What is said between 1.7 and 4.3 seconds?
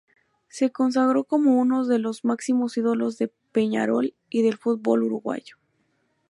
de los máximos ídolos de Peñarol